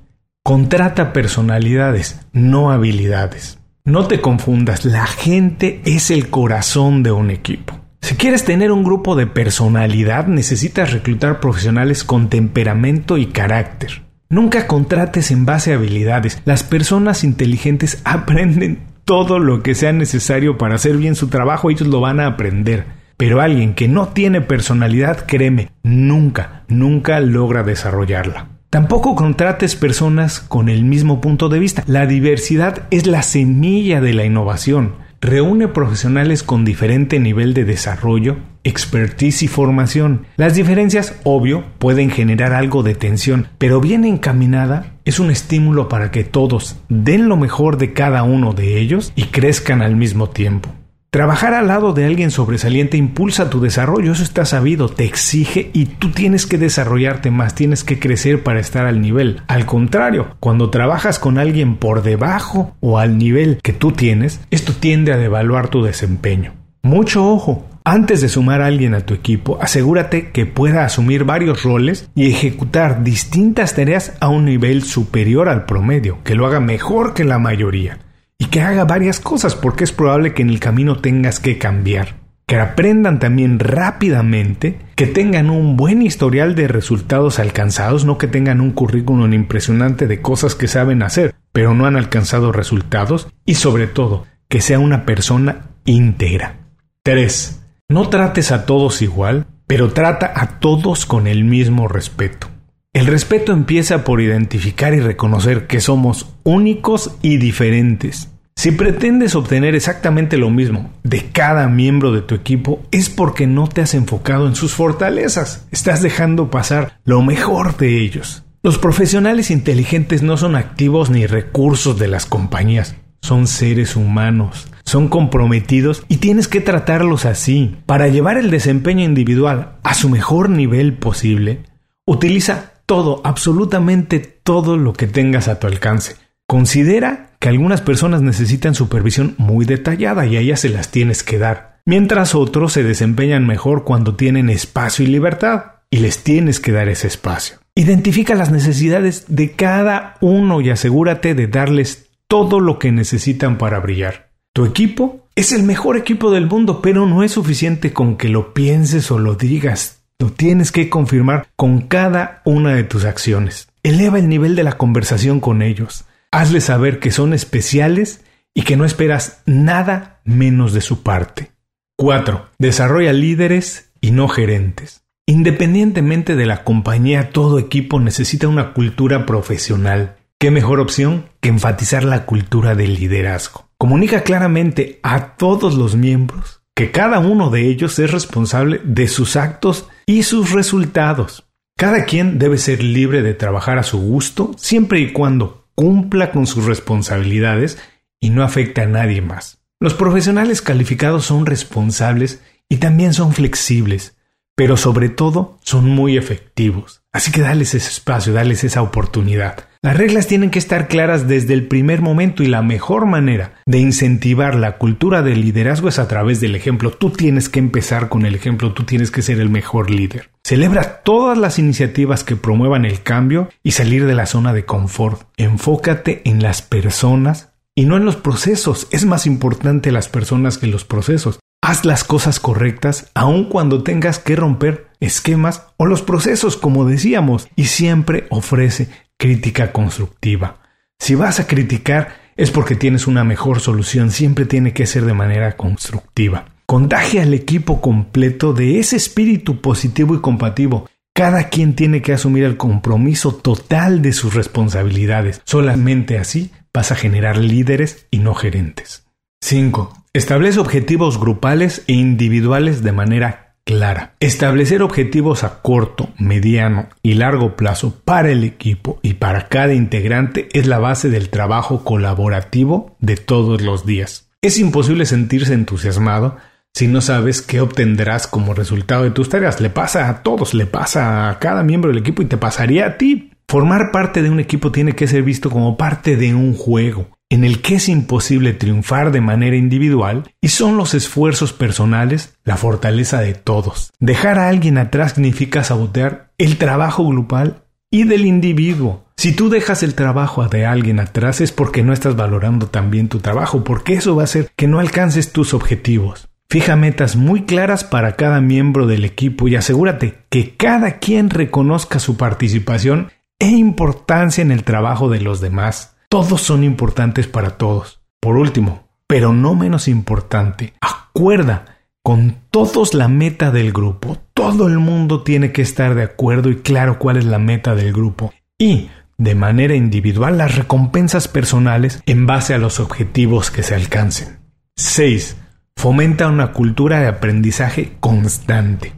Contrata 0.45 1.15
personalidades, 1.15 2.21
no 2.33 2.71
habilidades. 2.71 3.59
No 3.85 4.07
te 4.07 4.21
confundas, 4.21 4.85
la 4.85 5.07
gente 5.07 5.81
es 5.87 6.11
el 6.11 6.29
corazón 6.29 7.03
de 7.03 7.13
un 7.13 7.31
equipo. 7.31 7.79
Si 8.03 8.17
quieres 8.17 8.45
tener 8.45 8.71
un 8.71 8.85
grupo 8.85 9.17
de 9.17 9.27
personalidad, 9.27 10.27
necesitas 10.27 10.93
reclutar 10.93 11.41
profesionales 11.41 12.05
con 12.05 12.29
temperamento 12.29 13.17
y 13.17 13.27
carácter. 13.27 14.03
Nunca 14.29 14.67
contrates 14.67 15.31
en 15.31 15.47
base 15.47 15.73
a 15.73 15.77
habilidades. 15.77 16.43
Las 16.45 16.63
personas 16.63 17.25
inteligentes 17.25 18.01
aprenden 18.05 18.88
todo 19.09 19.39
lo 19.39 19.63
que 19.63 19.75
sea 19.75 19.95
necesario 19.95 20.59
para 20.59 20.75
hacer 20.75 20.99
bien 20.99 21.15
su 21.15 21.29
trabajo, 21.29 21.71
ellos 21.71 21.89
lo 21.89 21.99
van 22.03 22.21
a 22.21 22.27
aprender. 22.27 22.85
Pero 23.17 23.41
alguien 23.41 23.73
que 23.73 23.89
no 23.89 24.09
tiene 24.09 24.43
personalidad, 24.43 25.25
créeme, 25.25 25.71
nunca, 25.83 26.65
nunca 26.69 27.19
logra 27.19 27.63
desarrollarla. 27.63 28.49
Tampoco 28.69 29.15
contrates 29.15 29.77
personas 29.77 30.41
con 30.41 30.69
el 30.69 30.85
mismo 30.85 31.23
punto 31.23 31.49
de 31.49 31.59
vista. 31.59 31.85
La 31.87 32.05
diversidad 32.05 32.83
es 32.91 33.07
la 33.07 33.23
semilla 33.23 34.03
de 34.03 34.13
la 34.13 34.27
innovación 34.27 35.09
reúne 35.21 35.69
profesionales 35.69 36.43
con 36.43 36.65
diferente 36.65 37.19
nivel 37.19 37.55
de 37.55 37.65
desarrollo, 37.65 38.37
expertise 38.63 39.43
y 39.43 39.49
formación. 39.49 40.27
Las 40.37 40.55
diferencias, 40.55 41.19
obvio, 41.25 41.65
pueden 41.79 42.11
generar 42.11 42.53
algo 42.53 42.83
de 42.83 42.95
tensión, 42.95 43.49
pero 43.59 43.81
bien 43.81 44.05
encaminada 44.05 44.93
es 45.09 45.19
un 45.19 45.31
estímulo 45.31 45.89
para 45.89 46.11
que 46.11 46.23
todos 46.23 46.77
den 46.91 47.31
lo 47.31 47.39
mejor 47.39 47.79
de 47.79 47.95
cada 47.95 48.25
uno 48.25 48.53
de 48.53 48.79
ellos 48.79 49.11
y 49.17 49.23
crezcan 49.23 49.81
al 49.81 49.97
mismo 49.97 50.29
tiempo. 50.29 50.69
Trabajar 51.09 51.55
al 51.55 51.69
lado 51.69 51.95
de 51.95 52.05
alguien 52.05 52.31
sobresaliente 52.31 52.99
impulsa 52.99 53.49
tu 53.49 53.63
desarrollo, 53.63 54.13
eso 54.13 54.23
está 54.23 54.45
sabido, 54.45 54.91
te 54.91 55.07
exige 55.07 55.71
y 55.73 55.87
tú 55.87 56.11
tienes 56.11 56.45
que 56.45 56.59
desarrollarte 56.59 57.31
más, 57.31 57.55
tienes 57.55 57.85
que 57.85 57.99
crecer 57.99 58.43
para 58.43 58.61
estar 58.61 58.85
al 58.85 59.01
nivel. 59.01 59.41
Al 59.49 59.65
contrario, 59.65 60.37
cuando 60.41 60.69
trabajas 60.69 61.19
con 61.19 61.39
alguien 61.39 61.77
por 61.77 62.03
debajo 62.03 62.77
o 62.81 62.99
al 62.99 63.17
nivel 63.17 63.61
que 63.63 63.73
tú 63.73 63.93
tienes, 63.93 64.43
esto 64.51 64.75
tiende 64.75 65.15
a 65.15 65.17
devaluar 65.17 65.69
tu 65.69 65.83
desempeño. 65.83 66.53
Mucho 66.83 67.27
ojo, 67.27 67.67
antes 67.91 68.21
de 68.21 68.29
sumar 68.29 68.61
a 68.61 68.67
alguien 68.67 68.95
a 68.95 69.01
tu 69.01 69.15
equipo, 69.15 69.59
asegúrate 69.63 70.31
que 70.31 70.45
pueda 70.45 70.85
asumir 70.85 71.25
varios 71.25 71.63
roles 71.63 72.11
y 72.15 72.29
ejecutar 72.29 73.03
distintas 73.03 73.75
tareas 73.75 74.13
a 74.21 74.29
un 74.29 74.45
nivel 74.45 74.83
superior 74.83 75.49
al 75.49 75.65
promedio, 75.65 76.19
que 76.23 76.35
lo 76.35 76.47
haga 76.47 76.61
mejor 76.61 77.15
que 77.15 77.25
la 77.25 77.39
mayoría 77.39 78.01
y 78.39 78.47
que 78.47 78.61
haga 78.61 78.85
varias 78.85 79.21
cosas 79.21 79.55
porque 79.55 79.85
es 79.85 79.93
probable 79.93 80.35
que 80.35 80.43
en 80.43 80.51
el 80.51 80.61
camino 80.61 80.99
tengas 80.99 81.41
que 81.41 81.57
cambiar. 81.57 82.17
Que 82.47 82.57
aprendan 82.57 83.19
también 83.19 83.59
rápidamente, 83.59 84.79
que 84.95 85.07
tengan 85.07 85.49
un 85.49 85.77
buen 85.77 86.03
historial 86.03 86.55
de 86.55 86.69
resultados 86.69 87.39
alcanzados, 87.39 88.05
no 88.05 88.17
que 88.17 88.27
tengan 88.27 88.61
un 88.61 88.73
currículum 88.73 89.33
impresionante 89.33 90.07
de 90.07 90.21
cosas 90.21 90.55
que 90.55 90.69
saben 90.69 91.03
hacer, 91.03 91.35
pero 91.53 91.75
no 91.75 91.87
han 91.87 91.97
alcanzado 91.97 92.53
resultados, 92.53 93.29
y 93.45 93.55
sobre 93.55 93.87
todo, 93.87 94.27
que 94.49 94.61
sea 94.61 94.79
una 94.79 95.05
persona 95.05 95.71
íntegra. 95.85 96.57
3. 97.03 97.68
No 97.91 98.11
trates 98.11 98.53
a 98.53 98.67
todos 98.67 99.01
igual, 99.01 99.47
pero 99.67 99.95
trata 99.95 100.31
a 100.35 100.59
todos 100.59 101.07
con 101.07 101.27
el 101.27 101.45
mismo 101.45 101.89
respeto. 101.89 102.49
El 102.93 103.07
respeto 103.07 103.55
empieza 103.55 104.05
por 104.05 104.21
identificar 104.21 104.93
y 104.93 105.01
reconocer 105.01 105.67
que 105.67 105.81
somos 105.81 106.29
únicos 106.43 107.17
y 107.23 107.39
diferentes. 107.39 108.29
Si 108.57 108.73
pretendes 108.73 109.35
obtener 109.35 109.75
exactamente 109.75 110.37
lo 110.37 110.51
mismo 110.51 110.91
de 111.03 111.31
cada 111.33 111.67
miembro 111.69 112.13
de 112.13 112.21
tu 112.21 112.35
equipo 112.35 112.83
es 112.91 113.09
porque 113.09 113.47
no 113.47 113.69
te 113.69 113.81
has 113.81 113.95
enfocado 113.95 114.47
en 114.49 114.55
sus 114.55 114.75
fortalezas, 114.75 115.67
estás 115.71 116.03
dejando 116.03 116.51
pasar 116.51 117.01
lo 117.07 117.23
mejor 117.23 117.79
de 117.79 118.03
ellos. 118.03 118.45
Los 118.63 118.77
profesionales 118.77 119.51
inteligentes 119.51 120.23
no 120.23 120.37
son 120.37 120.57
activos 120.57 121.09
ni 121.09 121.25
recursos 121.25 121.99
de 121.99 122.09
las 122.09 122.27
compañías, 122.27 122.97
son 123.23 123.47
seres 123.47 123.97
humanos, 123.97 124.69
son 124.89 125.09
comprometidos 125.09 126.05
y 126.09 126.17
tienes 126.17 126.49
que 126.49 126.61
tratarlos 126.61 127.25
así. 127.27 127.77
Para 127.87 128.09
llevar 128.09 128.39
el 128.39 128.51
desempeño 128.51 129.05
individual 129.05 129.77
a 129.83 129.95
su 129.95 130.09
mejor 130.09 130.51
nivel 130.51 130.95
posible, 130.95 131.65
utiliza 132.07 132.73
todo, 132.87 133.21
absolutamente 133.25 134.19
todo 134.19 134.77
lo 134.77 134.95
que 134.95 135.07
tengas 135.07 135.47
a 135.49 135.61
tu 135.61 135.67
alcance. 135.67 136.17
Considera 136.47 137.33
que 137.39 137.51
algunas 137.51 137.83
personas 137.83 138.23
necesitan 138.23 138.75
supervisión 138.75 139.35
muy 139.37 139.67
detallada 139.67 140.27
y 140.27 140.37
a 140.37 140.41
ellas 140.41 140.61
se 140.61 140.71
las 140.71 140.91
tienes 140.91 141.23
que 141.23 141.39
dar, 141.39 141.81
mientras 141.85 142.35
otros 142.35 142.73
se 142.73 142.83
desempeñan 142.83 143.47
mejor 143.47 143.85
cuando 143.85 144.17
tienen 144.17 144.49
espacio 144.49 145.05
y 145.05 145.09
libertad, 145.09 145.65
y 145.91 145.99
les 145.99 146.23
tienes 146.23 146.61
que 146.61 146.73
dar 146.73 146.89
ese 146.89 147.07
espacio. 147.07 147.59
Identifica 147.75 148.35
las 148.35 148.51
necesidades 148.51 149.25
de 149.29 149.53
cada 149.53 150.17
uno 150.21 150.61
y 150.61 150.71
asegúrate 150.71 151.35
de 151.35 151.47
darles 151.47 152.11
todo 152.27 152.61
lo 152.61 152.79
que 152.79 152.93
necesitan 152.93 153.57
para 153.57 153.81
brillar. 153.81 154.28
Tu 154.59 154.65
equipo 154.65 155.29
es 155.37 155.53
el 155.53 155.63
mejor 155.63 155.97
equipo 155.97 156.33
del 156.33 156.49
mundo, 156.49 156.83
pero 156.83 157.07
no 157.07 157.23
es 157.23 157.31
suficiente 157.31 157.93
con 157.93 158.17
que 158.17 158.29
lo 158.29 158.55
pienses 158.55 159.09
o 159.13 159.21
lo 159.21 159.37
digas. 159.37 160.03
Lo 160.19 160.33
tienes 160.33 160.73
que 160.73 160.91
confirmar 160.91 161.47
con 161.55 161.83
cada 161.83 162.43
una 162.45 162.75
de 162.75 162.83
tus 162.83 163.05
acciones. 163.05 163.69
Eleva 163.85 164.19
el 164.19 164.29
nivel 164.29 164.57
de 164.57 164.65
la 164.65 164.77
conversación 164.77 165.39
con 165.39 165.63
ellos. 165.63 166.07
Hazles 166.33 166.65
saber 166.65 166.99
que 166.99 167.13
son 167.13 167.35
especiales 167.35 168.25
y 168.53 168.63
que 168.63 168.77
no 168.77 168.85
esperas 168.85 169.43
nada 169.47 170.23
menos 170.25 170.73
de 170.73 170.81
su 170.81 171.05
parte. 171.05 171.53
4. 171.97 172.49
Desarrolla 172.59 173.13
líderes 173.13 173.93
y 174.01 174.11
no 174.11 174.27
gerentes. 174.27 175.05
Independientemente 175.27 176.35
de 176.35 176.47
la 176.47 176.65
compañía, 176.65 177.31
todo 177.31 177.61
equipo 177.61 178.01
necesita 178.01 178.49
una 178.49 178.73
cultura 178.73 179.25
profesional. 179.25 180.17
¿Qué 180.37 180.51
mejor 180.51 180.81
opción 180.81 181.27
que 181.39 181.49
enfatizar 181.49 182.03
la 182.03 182.27
cultura 182.27 182.75
del 182.75 182.95
liderazgo? 182.95 183.68
Comunica 183.81 184.25
claramente 184.25 184.99
a 185.05 185.37
todos 185.37 185.77
los 185.77 185.95
miembros 185.95 186.63
que 186.75 186.91
cada 186.91 187.21
uno 187.21 187.49
de 187.49 187.69
ellos 187.69 187.97
es 188.01 188.11
responsable 188.11 188.81
de 188.83 189.07
sus 189.07 189.37
actos 189.37 189.89
y 190.05 190.25
sus 190.25 190.51
resultados. 190.51 191.45
Cada 191.77 192.05
quien 192.05 192.41
debe 192.41 192.59
ser 192.59 192.83
libre 192.83 193.23
de 193.23 193.35
trabajar 193.35 193.79
a 193.79 193.85
su 193.85 194.01
gusto 194.01 194.51
siempre 194.57 194.99
y 194.99 195.13
cuando 195.13 195.69
cumpla 195.77 196.33
con 196.33 196.49
sus 196.49 196.65
responsabilidades 196.65 197.79
y 198.19 198.31
no 198.31 198.43
afecte 198.43 198.81
a 198.81 198.87
nadie 198.87 199.23
más. 199.23 199.61
Los 199.79 199.95
profesionales 199.95 200.61
calificados 200.61 201.27
son 201.27 201.47
responsables 201.47 202.43
y 202.69 202.79
también 202.79 203.15
son 203.15 203.33
flexibles, 203.33 204.17
pero 204.57 204.77
sobre 204.77 205.09
todo 205.09 205.57
son 205.63 205.89
muy 205.89 206.17
efectivos. 206.17 207.03
Así 207.13 207.31
que 207.31 207.43
dales 207.43 207.75
ese 207.75 207.91
espacio, 207.91 208.33
dales 208.33 208.65
esa 208.65 208.83
oportunidad. 208.83 209.68
Las 209.81 209.97
reglas 209.97 210.27
tienen 210.27 210.51
que 210.51 210.59
estar 210.59 210.89
claras 210.89 211.29
desde 211.29 211.55
el 211.55 211.69
primer 211.69 212.03
momento 212.03 212.43
y 212.43 212.49
la 212.49 212.63
mejor 212.63 213.07
manera 213.07 213.53
de 213.65 213.79
incentivar 213.79 214.57
la 214.57 214.77
cultura 214.77 215.23
del 215.23 215.41
liderazgo 215.41 215.89
es 215.89 216.01
a 216.01 216.09
través 216.09 216.41
del 216.41 216.57
ejemplo. 216.57 216.91
Tú 216.91 217.11
tienes 217.11 217.49
que 217.49 217.61
empezar 217.61 218.09
con 218.09 218.27
el 218.27 218.35
ejemplo, 218.35 218.73
tú 218.73 218.83
tienes 218.83 219.13
que 219.13 219.23
ser 219.23 219.39
el 219.39 219.51
mejor 219.51 219.89
líder. 219.89 220.31
Celebra 220.43 221.03
todas 221.05 221.39
las 221.39 221.61
iniciativas 221.61 222.25
que 222.25 222.35
promuevan 222.35 222.85
el 222.87 223.05
cambio 223.05 223.51
y 223.63 223.71
salir 223.71 224.05
de 224.07 224.17
la 224.17 224.27
zona 224.27 224.53
de 224.53 224.65
confort. 224.65 225.29
Enfócate 225.37 226.23
en 226.25 226.43
las 226.43 226.61
personas 226.61 227.53
y 227.77 227.85
no 227.85 227.97
en 227.97 228.05
los 228.05 228.17
procesos. 228.17 228.89
Es 228.91 229.05
más 229.05 229.27
importante 229.27 229.93
las 229.93 230.09
personas 230.09 230.59
que 230.59 230.67
los 230.67 230.85
procesos. 230.85 231.39
Haz 231.63 231.85
las 231.85 232.03
cosas 232.03 232.41
correctas 232.41 233.13
aun 233.15 233.45
cuando 233.45 233.85
tengas 233.85 234.19
que 234.19 234.35
romper 234.35 234.89
esquemas 234.99 235.69
o 235.77 235.87
los 235.87 236.03
procesos, 236.03 236.57
como 236.57 236.85
decíamos, 236.85 237.47
y 237.55 237.67
siempre 237.67 238.27
ofrece 238.31 238.89
crítica 239.19 239.73
constructiva. 239.73 240.61
Si 240.99 241.15
vas 241.15 241.41
a 241.41 241.47
criticar 241.47 242.29
es 242.39 242.53
porque 242.53 242.77
tienes 242.77 243.09
una 243.09 243.25
mejor 243.25 243.61
solución, 243.61 244.13
siempre 244.13 244.47
tiene 244.47 244.73
que 244.73 244.87
ser 244.87 245.05
de 245.05 245.13
manera 245.13 245.57
constructiva. 245.57 246.47
Contagia 246.67 247.23
al 247.23 247.35
equipo 247.35 247.81
completo 247.81 248.53
de 248.53 248.79
ese 248.79 248.97
espíritu 248.97 249.61
positivo 249.61 250.15
y 250.15 250.21
compativo. 250.21 250.89
Cada 251.13 251.49
quien 251.49 251.75
tiene 251.75 252.01
que 252.01 252.13
asumir 252.13 252.45
el 252.45 252.57
compromiso 252.57 253.35
total 253.35 254.03
de 254.03 254.13
sus 254.13 254.35
responsabilidades. 254.35 255.43
Solamente 255.45 256.17
así 256.17 256.53
vas 256.73 256.93
a 256.93 256.95
generar 256.95 257.39
líderes 257.39 258.07
y 258.13 258.19
no 258.19 258.35
gerentes. 258.35 259.05
5. 259.41 260.05
Establece 260.13 260.61
objetivos 260.61 261.19
grupales 261.19 261.83
e 261.89 261.95
individuales 261.95 262.85
de 262.85 262.93
manera 262.93 263.48
clara. 263.69 264.15
Establecer 264.19 264.81
objetivos 264.81 265.45
a 265.45 265.61
corto, 265.61 266.09
mediano 266.19 266.89
y 267.03 267.15
largo 267.15 267.55
plazo 267.55 268.01
para 268.03 268.31
el 268.31 268.43
equipo 268.43 268.99
y 269.03 269.15
para 269.15 269.49
cada 269.49 269.75
integrante 269.75 270.49
es 270.55 270.67
la 270.67 270.79
base 270.79 271.11
del 271.11 271.29
trabajo 271.29 271.85
colaborativo 271.85 272.97
de 272.99 273.17
todos 273.17 273.61
los 273.61 273.85
días. 273.85 274.31
Es 274.41 274.59
imposible 274.59 275.05
sentirse 275.05 275.53
entusiasmado 275.53 276.39
si 276.73 276.87
no 276.87 277.03
sabes 277.03 277.43
qué 277.43 277.61
obtendrás 277.61 278.27
como 278.27 278.55
resultado 278.55 279.03
de 279.03 279.11
tus 279.11 279.29
tareas. 279.29 279.61
Le 279.61 279.69
pasa 279.69 280.09
a 280.09 280.23
todos, 280.23 280.55
le 280.55 280.65
pasa 280.65 281.29
a 281.29 281.39
cada 281.39 281.63
miembro 281.63 281.91
del 281.91 282.01
equipo 282.01 282.23
y 282.23 282.27
te 282.27 282.39
pasaría 282.39 282.87
a 282.87 282.97
ti. 282.97 283.33
Formar 283.49 283.91
parte 283.93 284.23
de 284.23 284.31
un 284.31 284.41
equipo 284.41 284.73
tiene 284.73 284.95
que 284.95 285.07
ser 285.07 285.23
visto 285.23 285.51
como 285.51 285.77
parte 285.77 286.17
de 286.17 286.35
un 286.35 286.55
juego 286.55 287.18
en 287.31 287.45
el 287.45 287.61
que 287.61 287.77
es 287.77 287.89
imposible 287.89 288.55
triunfar 288.55 289.13
de 289.13 289.21
manera 289.21 289.57
individual 289.57 290.33
y 290.41 290.49
son 290.49 290.77
los 290.77 290.95
esfuerzos 290.95 291.53
personales 291.53 292.35
la 292.45 292.57
fortaleza 292.57 293.21
de 293.21 293.35
todos. 293.35 293.91
Dejar 294.01 294.39
a 294.39 294.49
alguien 294.49 294.79
atrás 294.79 295.13
significa 295.13 295.65
sabotear 295.65 296.33
el 296.39 296.57
trabajo 296.57 297.07
grupal 297.07 297.65
y 297.91 298.05
del 298.05 298.27
individuo. 298.27 299.07
Si 299.17 299.33
tú 299.33 299.49
dejas 299.49 299.83
el 299.83 299.95
trabajo 299.95 300.47
de 300.49 300.65
alguien 300.65 301.01
atrás 301.01 301.41
es 301.41 301.53
porque 301.53 301.83
no 301.83 301.93
estás 301.93 302.17
valorando 302.17 302.69
también 302.69 303.09
tu 303.09 303.19
trabajo, 303.19 303.65
porque 303.65 303.95
eso 303.95 304.15
va 304.15 304.23
a 304.23 304.25
hacer 304.25 304.51
que 304.57 304.69
no 304.69 304.79
alcances 304.79 305.33
tus 305.33 305.55
objetivos. 305.55 306.29
Fija 306.51 306.77
metas 306.77 307.17
muy 307.17 307.43
claras 307.43 307.85
para 307.85 308.17
cada 308.17 308.41
miembro 308.41 308.87
del 308.87 309.05
equipo 309.05 309.49
y 309.49 309.57
asegúrate 309.57 310.21
que 310.31 310.57
cada 310.57 310.99
quien 310.99 311.29
reconozca 311.29 311.99
su 311.99 312.17
participación 312.17 313.11
e 313.39 313.49
importancia 313.49 314.41
en 314.41 314.51
el 314.51 314.65
trabajo 314.65 315.11
de 315.11 315.21
los 315.21 315.41
demás. 315.41 315.98
Todos 316.11 316.41
son 316.41 316.65
importantes 316.65 317.27
para 317.27 317.59
todos. 317.59 318.01
Por 318.19 318.39
último, 318.39 318.89
pero 319.07 319.35
no 319.35 319.55
menos 319.55 319.89
importante, 319.89 320.73
acuerda 320.81 321.77
con 322.03 322.37
todos 322.51 322.95
la 322.95 323.09
meta 323.09 323.51
del 323.51 323.75
grupo. 323.75 324.17
Todo 324.33 324.69
el 324.69 324.79
mundo 324.79 325.23
tiene 325.23 325.53
que 325.53 325.61
estar 325.61 325.95
de 325.95 326.05
acuerdo 326.05 326.49
y 326.49 326.57
claro 326.57 326.99
cuál 326.99 327.19
es 327.19 327.27
la 327.27 327.39
meta 327.39 327.75
del 327.75 327.93
grupo. 327.93 328.33
Y, 328.59 328.89
de 329.19 329.35
manera 329.35 329.75
individual, 329.75 330.39
las 330.39 330.55
recompensas 330.55 331.29
personales 331.29 332.03
en 332.07 332.27
base 332.27 332.55
a 332.55 332.59
los 332.59 332.81
objetivos 332.81 333.51
que 333.51 333.63
se 333.63 333.75
alcancen. 333.75 334.39
6. 334.77 335.37
Fomenta 335.77 336.29
una 336.29 336.53
cultura 336.53 337.01
de 337.01 337.09
aprendizaje 337.09 337.99
constante. 338.01 338.95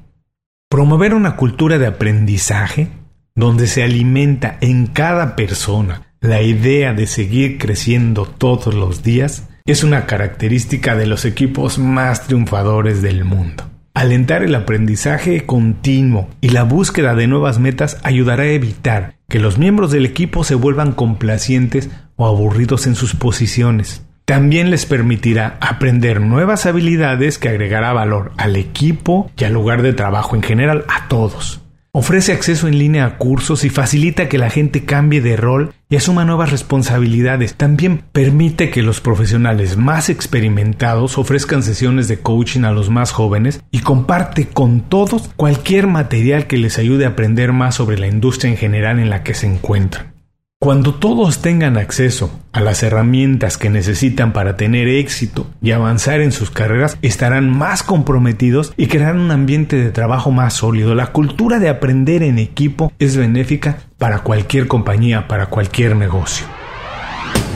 Promover 0.69 1.15
una 1.15 1.35
cultura 1.35 1.79
de 1.79 1.89
aprendizaje 1.89 2.87
donde 3.35 3.67
se 3.67 3.83
alimenta 3.83 4.59
en 4.61 4.87
cada 4.87 5.35
persona 5.35 6.10
la 6.21 6.43
idea 6.43 6.93
de 6.93 7.07
seguir 7.07 7.57
creciendo 7.57 8.27
todos 8.27 8.75
los 8.75 9.03
días 9.03 9.49
es 9.65 9.83
una 9.83 10.05
característica 10.05 10.95
de 10.95 11.07
los 11.07 11.25
equipos 11.25 11.79
más 11.79 12.27
triunfadores 12.27 13.01
del 13.01 13.25
mundo. 13.25 13.65
Alentar 13.95 14.43
el 14.43 14.55
aprendizaje 14.55 15.47
continuo 15.47 16.29
y 16.41 16.51
la 16.51 16.65
búsqueda 16.65 17.15
de 17.15 17.27
nuevas 17.27 17.59
metas 17.59 17.99
ayudará 18.03 18.45
a 18.45 18.49
evitar 18.49 19.15
que 19.29 19.39
los 19.39 19.59
miembros 19.59 19.93
del 19.93 20.05
equipo 20.05 20.45
se 20.45 20.55
vuelvan 20.55 20.93
complacientes 20.93 21.89
o 22.17 22.27
aburridos 22.27 22.87
en 22.87 22.95
sus 22.95 23.15
posiciones. 23.15 24.05
También 24.27 24.71
les 24.71 24.87
permitirá 24.87 25.57
aprender 25.61 26.21
nuevas 26.21 26.67
habilidades 26.67 27.39
que 27.39 27.49
agregará 27.49 27.93
valor 27.93 28.33
al 28.37 28.57
equipo 28.57 29.31
y 29.37 29.45
al 29.45 29.55
lugar 29.55 29.83
de 29.83 29.95
trabajo 29.95 30.37
en 30.37 30.43
general, 30.43 30.85
a 30.89 31.09
todos. 31.09 31.63
Ofrece 31.93 32.33
acceso 32.33 32.69
en 32.69 32.79
línea 32.79 33.05
a 33.05 33.19
cursos 33.19 33.65
y 33.65 33.69
facilita 33.69 34.29
que 34.29 34.39
la 34.39 34.49
gente 34.49 34.85
cambie 34.85 35.21
de 35.21 35.37
rol 35.37 35.75
y 35.89 35.97
asuma 35.97 36.25
nuevas 36.25 36.53
responsabilidades. 36.53 37.57
También 37.57 38.03
permite 38.13 38.71
que 38.71 38.83
los 38.83 39.01
profesionales 39.01 39.77
más 39.77 40.09
experimentados 40.09 41.19
ofrezcan 41.19 41.65
sesiones 41.65 42.07
de 42.07 42.21
coaching 42.21 42.63
a 42.63 42.71
los 42.71 42.91
más 42.91 43.11
jóvenes 43.11 43.65
y 43.73 43.81
comparte 43.81 44.47
con 44.47 44.83
todos 44.83 45.33
cualquier 45.35 45.89
material 45.89 46.47
que 46.47 46.59
les 46.59 46.79
ayude 46.79 47.07
a 47.07 47.09
aprender 47.09 47.53
más 47.53 47.75
sobre 47.75 47.99
la 47.99 48.07
industria 48.07 48.53
en 48.53 48.57
general 48.57 49.01
en 49.01 49.11
la 49.11 49.25
que 49.25 49.35
se 49.35 49.49
encuentran. 49.49 50.20
Cuando 50.63 50.93
todos 50.93 51.41
tengan 51.41 51.79
acceso 51.79 52.39
a 52.53 52.61
las 52.61 52.83
herramientas 52.83 53.57
que 53.57 53.71
necesitan 53.71 54.35
para 54.35 54.59
tener 54.59 54.89
éxito 54.89 55.47
y 55.63 55.71
avanzar 55.71 56.21
en 56.21 56.33
sus 56.33 56.51
carreras, 56.51 56.99
estarán 57.01 57.49
más 57.49 57.83
comprometidos 57.83 58.75
y 58.77 58.89
crearán 58.89 59.21
un 59.21 59.31
ambiente 59.31 59.77
de 59.77 59.91
trabajo 59.91 60.33
más 60.33 60.53
sólido. 60.53 60.95
La 60.95 61.13
cultura 61.13 61.61
de 61.61 61.71
aprender 61.71 62.23
en 62.23 62.39
equipo 62.39 62.93
es 62.99 63.17
benéfica 63.17 63.79
para 63.97 64.19
cualquier 64.19 64.69
compañía, 64.69 65.29
para 65.29 65.47
cualquier 65.47 65.97
negocio. 65.97 66.45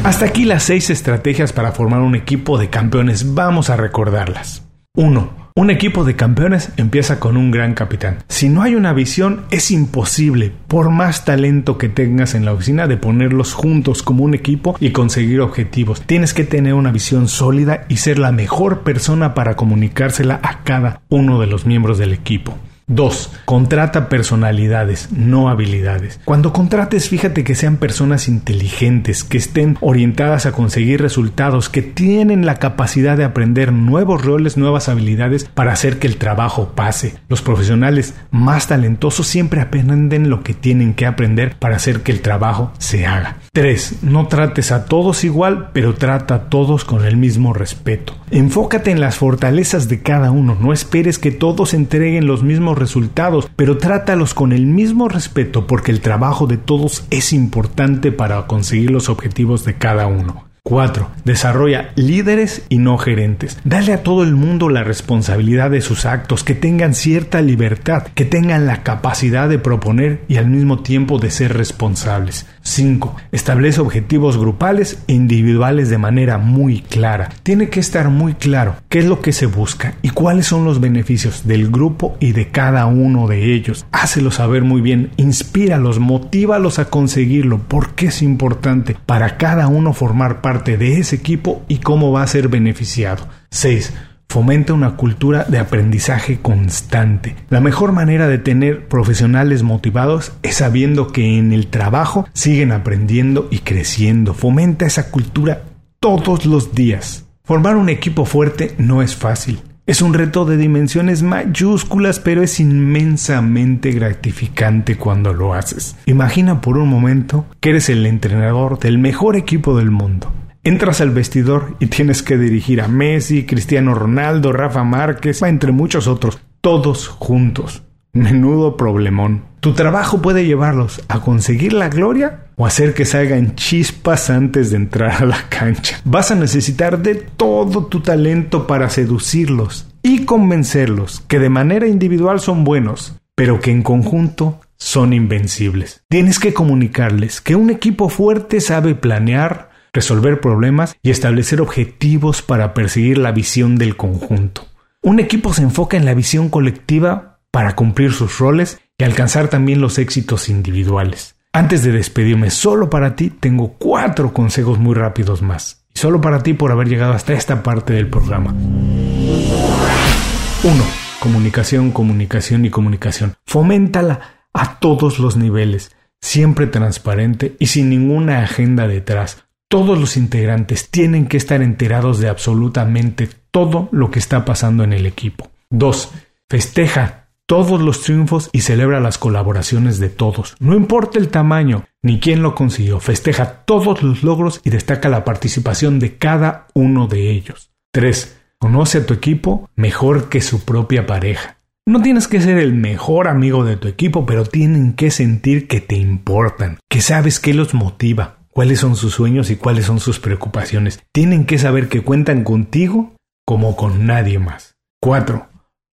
Hasta 0.03 0.25
aquí 0.25 0.47
las 0.47 0.63
seis 0.63 0.89
estrategias 0.89 1.53
para 1.53 1.73
formar 1.73 2.01
un 2.01 2.15
equipo 2.15 2.57
de 2.57 2.71
campeones. 2.71 3.35
Vamos 3.35 3.69
a 3.69 3.77
recordarlas. 3.77 4.63
1 4.97 5.44
un 5.57 5.71
equipo 5.71 6.03
de 6.03 6.17
campeones 6.17 6.73
empieza 6.79 7.21
con 7.21 7.37
un 7.37 7.53
gran 7.53 7.75
capitán. 7.75 8.19
Si 8.27 8.49
no 8.49 8.63
hay 8.63 8.75
una 8.75 8.93
visión, 8.93 9.45
es 9.53 9.71
imposible, 9.71 10.51
por 10.67 10.91
más 10.91 11.25
talento 11.25 11.79
que 11.79 11.89
tengas 11.89 12.35
en 12.35 12.45
la 12.45 12.53
oficina, 12.53 12.89
de 12.89 12.97
ponerlos 12.97 13.55
juntos 13.55 14.03
como 14.03 14.25
un 14.25 14.35
equipo 14.35 14.77
y 14.81 14.91
conseguir 14.91 15.41
objetivos. 15.41 16.03
Tienes 16.03 16.35
que 16.35 16.43
tener 16.43 16.75
una 16.75 16.91
visión 16.91 17.29
sólida 17.29 17.85
y 17.89 17.99
ser 17.99 18.19
la 18.19 18.33
mejor 18.33 18.81
persona 18.81 19.33
para 19.33 19.55
comunicársela 19.55 20.41
a 20.43 20.65
cada 20.65 21.03
uno 21.09 21.41
de 21.41 21.47
los 21.47 21.67
miembros 21.67 21.99
del 21.99 22.13
equipo. 22.13 22.59
2. 22.87 23.33
Contrata 23.47 24.11
personalidades, 24.11 25.11
no 25.11 25.49
habilidades. 25.49 26.21
Cuando 26.25 26.53
contrates, 26.53 27.09
fíjate 27.09 27.43
que 27.43 27.55
sean 27.55 27.79
personas 27.79 28.29
inteligentes, 28.29 29.25
que 29.25 29.39
estén 29.39 29.79
orientadas 29.81 30.45
a 30.45 30.53
conseguir 30.53 31.01
resultados, 31.01 31.71
que 31.71 31.81
tienen 31.81 32.45
la 32.45 32.57
capacidad 32.57 33.17
de 33.17 33.25
aprender 33.25 33.73
nuevos 33.73 34.23
roles, 34.23 34.59
nuevas 34.59 34.91
habilidades 34.91 35.45
para 35.45 35.73
hacer 35.73 35.99
que 35.99 36.07
el 36.07 36.19
trabajo 36.19 36.73
pase. 36.75 37.17
Los 37.29 37.41
profesionales 37.41 38.15
más 38.31 38.69
talentosos 38.69 39.27
siempre 39.27 39.63
aprenden 39.63 40.29
lo 40.29 40.43
que 40.43 40.53
tienen 40.53 40.93
que 40.93 41.07
aprender 41.07 41.57
para 41.59 41.77
hacer 41.77 42.03
que 42.03 42.13
el 42.13 42.21
trabajo 42.21 42.73
se 42.79 43.07
haga. 43.07 43.39
3. 43.53 44.03
No 44.03 44.27
trates 44.27 44.73
a 44.73 44.85
todos 44.85 45.25
igual, 45.25 45.71
pero 45.73 45.95
trata 45.95 46.35
a 46.35 46.43
todos 46.51 46.85
con 46.85 47.05
el 47.05 47.17
mismo 47.17 47.55
respeto. 47.55 48.15
Enfócate 48.31 48.91
en 48.91 49.01
las 49.01 49.17
fortalezas 49.17 49.89
de 49.89 50.03
cada 50.03 50.31
uno, 50.31 50.57
no 50.61 50.73
esperes 50.73 51.19
que 51.19 51.31
todos 51.31 51.73
entreguen 51.73 52.27
los 52.27 52.43
mismos 52.43 52.74
resultados, 52.75 53.49
pero 53.57 53.79
trátalos 53.79 54.35
con 54.35 54.53
el 54.53 54.67
mismo 54.67 55.09
respeto 55.09 55.67
porque 55.67 55.93
el 55.93 56.01
trabajo 56.01 56.47
de 56.47 56.57
todos 56.57 57.05
es 57.11 57.33
importante 57.33 58.13
para 58.13 58.47
conseguir 58.47 58.91
los 58.91 59.09
objetivos 59.09 59.65
de 59.65 59.75
cada 59.75 60.07
uno. 60.07 60.54
4. 60.67 61.11
Desarrolla 61.27 61.93
líderes 61.95 62.63
y 62.71 62.79
no 62.79 62.97
gerentes. 62.97 63.59
Dale 63.65 63.93
a 63.93 64.03
todo 64.03 64.23
el 64.23 64.35
mundo 64.35 64.71
la 64.71 64.83
responsabilidad 64.83 65.71
de 65.71 65.83
sus 65.83 66.07
actos, 66.07 66.43
que 66.43 66.55
tengan 66.55 66.95
cierta 66.95 67.43
libertad, 67.43 68.05
que 68.15 68.25
tengan 68.25 68.65
la 68.65 68.83
capacidad 68.83 69.47
de 69.47 69.59
proponer 69.59 70.23
y 70.27 70.37
al 70.37 70.49
mismo 70.49 70.79
tiempo 70.79 71.19
de 71.19 71.31
ser 71.31 71.55
responsables. 71.55 72.47
5. 72.63 73.15
Establece 73.31 73.83
objetivos 73.83 74.39
grupales 74.39 74.99
e 75.07 75.13
individuales 75.13 75.91
de 75.91 75.99
manera 75.99 76.39
muy 76.39 76.81
clara. 76.81 77.29
Tiene 77.43 77.69
que 77.69 77.81
estar 77.81 78.09
muy 78.09 78.33
claro 78.33 78.77
qué 78.89 79.01
es 79.01 79.05
lo 79.05 79.21
que 79.21 79.35
se 79.35 79.45
busca 79.45 79.97
y 80.01 80.11
cuáles 80.11 80.47
son 80.47 80.65
los 80.65 80.81
beneficios 80.81 81.47
del 81.47 81.71
grupo 81.71 82.17
y 82.21 82.33
de 82.33 82.49
cada 82.49 82.87
uno 82.87 83.29
de 83.29 83.53
ellos. 83.53 83.85
Hácelo 83.93 84.31
saber 84.31 84.63
muy 84.63 84.81
bien, 84.81 85.11
inspíralos, 85.19 85.99
motívalos 85.99 86.79
a 86.79 86.87
conseguirlo, 86.87 87.61
porque 87.69 88.07
es 88.07 88.23
importante 88.23 88.97
para 89.05 89.37
cada 89.37 89.69
uno 89.69 89.93
formar 89.93 90.41
parte 90.55 90.77
de 90.77 91.01
ese 91.01 91.17
equipo 91.17 91.65
y 91.67 91.79
cómo 91.79 92.13
va 92.13 92.23
a 92.23 92.29
ser 92.29 92.47
beneficiado. 92.47 93.27
6 93.51 93.93
Fomenta 94.29 94.73
una 94.73 94.97
cultura 94.97 95.45
de 95.49 95.59
aprendizaje 95.59 96.39
constante. 96.41 97.35
La 97.51 97.61
mejor 97.61 97.91
manera 97.91 98.29
de 98.29 98.39
tener 98.39 98.87
profesionales 98.87 99.65
motivados 99.65 100.33
es 100.45 100.55
sabiendo 100.57 101.09
que 101.09 101.39
en 101.39 101.53
el 101.53 101.67
trabajo 101.67 102.29
siguen 102.35 102.71
aprendiendo 102.71 103.49
y 103.51 103.59
creciendo. 103.59 104.33
Fomenta 104.33 104.87
esa 104.87 105.11
cultura 105.11 105.63
todos 105.99 106.47
los 106.47 106.73
días. 106.73 107.27
Formar 107.43 107.75
un 107.75 107.89
equipo 107.89 108.25
fuerte 108.25 108.77
no 108.79 109.03
es 109.03 109.17
fácil. 109.17 109.61
Es 109.87 110.03
un 110.03 110.15
reto 110.15 110.45
de 110.45 110.57
dimensiones 110.57 111.23
mayúsculas, 111.23 112.21
pero 112.21 112.45
es 112.45 112.61
inmensamente 112.61 113.91
gratificante 113.91 114.97
cuando 114.97 115.35
lo 115.35 115.53
haces. 115.53 115.97
Imagina 116.07 116.61
por 116.61 116.79
un 116.79 116.89
momento 116.89 117.45
que 117.59 117.71
eres 117.71 117.89
el 117.89 118.07
entrenador 118.07 118.79
del 118.79 118.99
mejor 118.99 119.35
equipo 119.35 119.77
del 119.77 119.91
mundo 119.91 120.33
Entras 120.67 121.03
al 121.03 121.11
vestidor 121.11 121.77
y 121.79 121.89
tienes 121.89 122.23
que 122.23 122.39
dirigir 122.39 122.81
a 122.81 122.89
Messi, 122.89 123.45
Cristiano 123.45 123.95
Ronaldo, 123.95 124.51
Rafa 124.51 124.83
Márquez, 124.83 125.43
entre 125.43 125.73
muchos 125.73 126.07
otros, 126.09 126.39
todos 126.63 127.07
juntos. 127.07 127.83
Menudo 128.15 128.79
problemón. 128.79 129.45
Tu 129.61 129.75
trabajo 129.75 130.23
puede 130.23 130.47
llevarlos 130.47 131.03
a 131.09 131.21
conseguir 131.21 131.75
la 131.75 131.91
gloria 131.91 132.47
o 132.57 132.65
hacer 132.65 132.95
que 132.95 133.05
salgan 133.05 133.57
chispas 133.57 134.31
antes 134.31 134.71
de 134.71 134.77
entrar 134.77 135.23
a 135.23 135.27
la 135.27 135.51
cancha. 135.51 136.01
Vas 136.07 136.31
a 136.31 136.35
necesitar 136.35 137.03
de 137.03 137.17
todo 137.17 137.85
tu 137.85 138.01
talento 138.01 138.67
para 138.67 138.89
seducirlos 138.89 139.87
y 140.03 140.25
convencerlos 140.25 141.21
que 141.29 141.41
de 141.41 141.51
manera 141.51 141.89
individual 141.89 142.41
son 142.41 142.65
buenos, 142.65 143.17
pero 143.35 143.61
que 143.61 143.71
en 143.71 143.83
conjunto 143.83 144.61
son 144.79 145.13
invencibles. 145.13 146.03
Tienes 146.09 146.39
que 146.39 146.55
comunicarles 146.55 147.43
que 147.43 147.55
un 147.55 147.69
equipo 147.69 148.09
fuerte 148.09 148.63
sabe 148.63 148.95
planear, 148.95 149.74
resolver 149.95 150.41
problemas 150.41 150.97
y 151.03 151.11
establecer 151.11 151.63
objetivos 151.63 152.43
para 152.43 152.75
perseguir 152.75 153.17
la 153.17 153.33
visión 153.33 153.77
del 153.77 153.97
conjunto. 153.97 154.67
Un 155.01 155.21
equipo 155.21 155.55
se 155.55 155.63
enfoca 155.63 155.97
en 155.97 156.05
la 156.05 156.15
visión 156.15 156.51
colectiva 156.51 157.39
para 157.51 157.77
cumplir 157.77 158.13
sus 158.13 158.39
roles 158.39 158.81
y 158.99 159.05
alcanzar 159.05 159.49
también 159.49 159.81
los 159.81 159.99
éxitos 159.99 160.49
individuales. 160.49 161.37
Antes 161.53 161.85
de 161.85 161.93
despedirme, 161.93 162.51
solo 162.51 162.91
para 162.91 163.15
ti 163.15 163.31
tengo 163.31 163.75
cuatro 163.75 164.33
consejos 164.33 164.79
muy 164.79 164.95
rápidos 164.95 165.41
más. 165.41 165.87
Y 165.95 166.01
solo 166.01 166.21
para 166.21 166.43
ti 166.43 166.53
por 166.53 166.73
haber 166.73 166.89
llegado 166.89 167.13
hasta 167.13 167.33
esta 167.33 167.63
parte 167.63 167.93
del 167.93 168.09
programa. 168.09 168.53
1. 168.53 170.85
Comunicación, 171.21 171.93
comunicación 171.93 172.65
y 172.65 172.71
comunicación. 172.71 173.35
Foméntala 173.47 174.49
a 174.53 174.81
todos 174.81 175.21
los 175.21 175.37
niveles, 175.37 175.95
siempre 176.21 176.67
transparente 176.67 177.55
y 177.61 177.67
sin 177.67 177.89
ninguna 177.89 178.43
agenda 178.43 178.89
detrás. 178.89 179.44
Todos 179.75 179.99
los 179.99 180.17
integrantes 180.17 180.89
tienen 180.89 181.27
que 181.27 181.37
estar 181.37 181.61
enterados 181.61 182.21
de 182.21 182.29
absolutamente 182.29 183.29
todo 183.51 183.89
lo 183.91 184.09
que 184.13 184.21
está 184.21 184.45
pasando 184.45 184.85
en 184.85 184.93
el 184.93 185.05
equipo. 185.05 185.51
2. 185.71 186.13
Festeja 186.49 187.31
todos 187.45 187.81
los 187.81 188.03
triunfos 188.03 188.51
y 188.53 188.61
celebra 188.61 189.01
las 189.01 189.19
colaboraciones 189.19 189.99
de 189.99 190.11
todos. 190.11 190.55
No 190.61 190.77
importa 190.77 191.19
el 191.19 191.27
tamaño 191.27 191.87
ni 192.03 192.21
quién 192.21 192.41
lo 192.41 192.55
consiguió, 192.55 193.01
festeja 193.01 193.65
todos 193.65 194.05
los 194.05 194.23
logros 194.23 194.61
y 194.63 194.71
destaca 194.71 195.09
la 195.09 195.25
participación 195.25 195.99
de 195.99 196.19
cada 196.19 196.69
uno 196.75 197.09
de 197.09 197.33
ellos. 197.33 197.73
3. 197.91 198.43
Conoce 198.61 198.99
a 198.99 199.07
tu 199.07 199.13
equipo 199.13 199.69
mejor 199.75 200.29
que 200.29 200.41
su 200.41 200.65
propia 200.65 201.05
pareja. 201.05 201.57
No 201.85 202.01
tienes 202.01 202.29
que 202.29 202.41
ser 202.41 202.59
el 202.59 202.75
mejor 202.75 203.27
amigo 203.27 203.65
de 203.65 203.77
tu 203.77 203.89
equipo, 203.89 204.25
pero 204.25 204.45
tienen 204.45 204.93
que 204.93 205.11
sentir 205.11 205.67
que 205.67 205.81
te 205.81 205.97
importan, 205.97 206.79
que 206.89 207.01
sabes 207.01 207.41
qué 207.41 207.53
los 207.55 207.75
motiva, 207.75 208.44
cuáles 208.55 208.81
son 208.81 208.97
sus 208.97 209.13
sueños 209.13 209.51
y 209.51 209.57
cuáles 209.57 209.85
son 209.87 210.01
sus 210.01 210.21
preocupaciones. 210.21 211.03
Tienen 211.13 211.45
que 211.45 211.59
saber 211.59 211.89
que 211.89 212.03
cuentan 212.03 212.45
contigo 212.45 213.15
como 213.45 213.77
con 213.77 214.07
nadie 214.07 214.39
más. 214.39 214.77
4. 215.01 215.49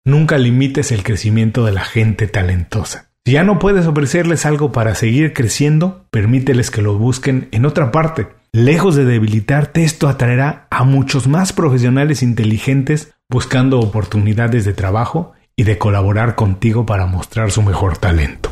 Nunca 0.05 0.37
limites 0.37 0.91
el 0.91 1.03
crecimiento 1.03 1.65
de 1.65 1.73
la 1.73 1.83
gente 1.83 2.27
talentosa. 2.27 3.11
Si 3.25 3.33
ya 3.33 3.43
no 3.43 3.59
puedes 3.59 3.85
ofrecerles 3.85 4.45
algo 4.45 4.71
para 4.71 4.95
seguir 4.95 5.33
creciendo, 5.33 6.05
permíteles 6.11 6.71
que 6.71 6.81
lo 6.81 6.97
busquen 6.97 7.49
en 7.51 7.65
otra 7.65 7.91
parte. 7.91 8.27
Lejos 8.51 8.95
de 8.95 9.05
debilitarte, 9.05 9.83
esto 9.83 10.07
atraerá 10.07 10.67
a 10.69 10.83
muchos 10.83 11.27
más 11.27 11.53
profesionales 11.53 12.23
inteligentes 12.23 13.13
buscando 13.29 13.79
oportunidades 13.79 14.65
de 14.65 14.73
trabajo 14.73 15.33
y 15.55 15.63
de 15.63 15.77
colaborar 15.77 16.35
contigo 16.35 16.85
para 16.85 17.05
mostrar 17.05 17.51
su 17.51 17.61
mejor 17.61 17.97
talento. 17.97 18.51